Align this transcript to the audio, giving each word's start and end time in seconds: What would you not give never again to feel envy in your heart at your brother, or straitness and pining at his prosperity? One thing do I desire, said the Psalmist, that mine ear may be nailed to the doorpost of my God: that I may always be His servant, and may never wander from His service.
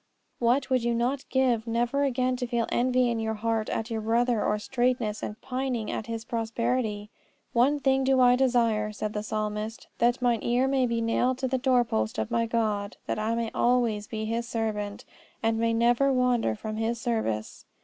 What 0.39 0.71
would 0.71 0.83
you 0.83 0.95
not 0.95 1.29
give 1.29 1.67
never 1.67 2.03
again 2.03 2.35
to 2.37 2.47
feel 2.47 2.65
envy 2.71 3.11
in 3.11 3.19
your 3.19 3.35
heart 3.35 3.69
at 3.69 3.91
your 3.91 4.01
brother, 4.01 4.43
or 4.43 4.57
straitness 4.57 5.21
and 5.21 5.39
pining 5.41 5.91
at 5.91 6.07
his 6.07 6.25
prosperity? 6.25 7.11
One 7.53 7.79
thing 7.79 8.03
do 8.03 8.19
I 8.19 8.35
desire, 8.35 8.91
said 8.93 9.13
the 9.13 9.21
Psalmist, 9.21 9.85
that 9.99 10.19
mine 10.19 10.41
ear 10.41 10.67
may 10.67 10.87
be 10.87 11.01
nailed 11.01 11.37
to 11.37 11.47
the 11.47 11.59
doorpost 11.59 12.17
of 12.17 12.31
my 12.31 12.47
God: 12.47 12.97
that 13.05 13.19
I 13.19 13.35
may 13.35 13.51
always 13.53 14.07
be 14.07 14.25
His 14.25 14.47
servant, 14.47 15.05
and 15.43 15.59
may 15.59 15.71
never 15.71 16.11
wander 16.11 16.55
from 16.55 16.77
His 16.77 16.99
service. 16.99 17.65